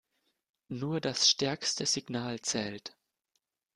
[0.69, 2.97] Nur das stärkste Signal zählt.